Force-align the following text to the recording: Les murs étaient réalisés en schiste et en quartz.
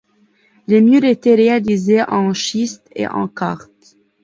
Les 0.65 0.81
murs 0.81 1.03
étaient 1.03 1.35
réalisés 1.35 2.01
en 2.01 2.33
schiste 2.33 2.89
et 2.95 3.05
en 3.05 3.27
quartz. 3.27 3.97